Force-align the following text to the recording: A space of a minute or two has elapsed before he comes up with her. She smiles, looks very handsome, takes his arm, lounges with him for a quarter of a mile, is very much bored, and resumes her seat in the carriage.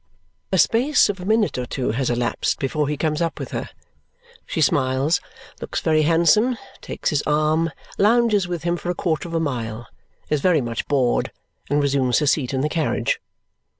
A 0.51 0.57
space 0.57 1.09
of 1.09 1.19
a 1.19 1.25
minute 1.25 1.59
or 1.59 1.67
two 1.67 1.91
has 1.91 2.09
elapsed 2.09 2.57
before 2.57 2.87
he 2.87 2.97
comes 2.97 3.21
up 3.21 3.39
with 3.39 3.51
her. 3.51 3.69
She 4.47 4.59
smiles, 4.59 5.21
looks 5.61 5.79
very 5.79 6.01
handsome, 6.01 6.57
takes 6.81 7.11
his 7.11 7.21
arm, 7.27 7.69
lounges 7.99 8.47
with 8.47 8.63
him 8.63 8.77
for 8.77 8.89
a 8.89 8.95
quarter 8.95 9.27
of 9.27 9.35
a 9.35 9.39
mile, 9.39 9.85
is 10.27 10.41
very 10.41 10.59
much 10.59 10.87
bored, 10.87 11.31
and 11.69 11.79
resumes 11.83 12.17
her 12.17 12.25
seat 12.25 12.51
in 12.51 12.61
the 12.61 12.67
carriage. 12.67 13.21